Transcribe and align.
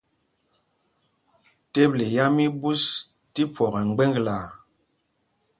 Teble 1.73 2.05
yám 2.15 2.35
í 2.43 2.47
í 2.49 2.53
ɓūs 2.61 2.83
tí 3.33 3.41
phwɔk 3.53 3.75
ɛ 3.79 3.81
mgbeŋglaa. 3.89 4.45